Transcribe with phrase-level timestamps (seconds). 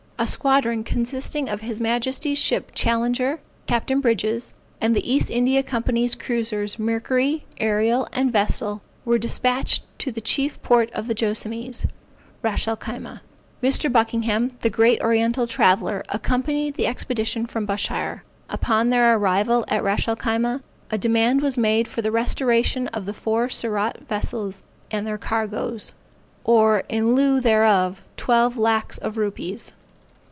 [0.19, 6.13] A squadron consisting of His Majesty's ship Challenger, Captain Brydges, and the East India Company's
[6.13, 11.87] cruisers, Mercury, Ariel, and Vestal, were despatched to the chief port of the Joassamees,
[12.43, 13.21] Ras el Khyma.
[13.63, 13.91] Mr.
[13.91, 18.21] Buckingham the Great Oriental traveller, accompanied the expedition from Bushire.
[18.47, 20.61] Upon their arrival at Ras el Khyma,
[20.91, 24.61] a demand was made for the restoration of the four Surat vessels
[24.91, 25.93] and their cargoes;
[26.43, 29.73] or in lieu thereof twelve lacks of rupees.